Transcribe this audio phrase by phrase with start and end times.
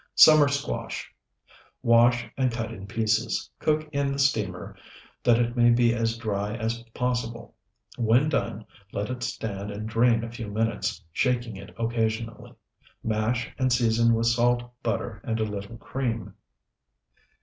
[0.15, 1.13] SUMMER SQUASH
[1.83, 3.51] Wash and cut in pieces.
[3.59, 4.75] Cook in the steamer,
[5.23, 7.53] that it may be as dry as possible.
[7.97, 12.55] When done, let it stand and drain a few minutes, shaking it occasionally.
[13.03, 16.33] Mash and season with salt, butter, and a little cream.